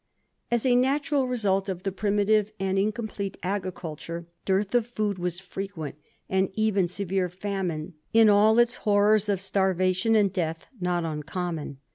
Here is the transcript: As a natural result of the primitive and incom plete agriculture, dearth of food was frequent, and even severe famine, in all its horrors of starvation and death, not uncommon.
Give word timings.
As 0.49 0.65
a 0.65 0.73
natural 0.73 1.27
result 1.27 1.69
of 1.69 1.83
the 1.83 1.91
primitive 1.91 2.51
and 2.59 2.79
incom 2.79 3.05
plete 3.07 3.35
agriculture, 3.43 4.25
dearth 4.45 4.73
of 4.73 4.87
food 4.87 5.19
was 5.19 5.39
frequent, 5.39 5.93
and 6.27 6.49
even 6.55 6.87
severe 6.87 7.29
famine, 7.29 7.93
in 8.11 8.27
all 8.27 8.57
its 8.57 8.77
horrors 8.77 9.29
of 9.29 9.39
starvation 9.39 10.15
and 10.15 10.33
death, 10.33 10.65
not 10.79 11.05
uncommon. 11.05 11.77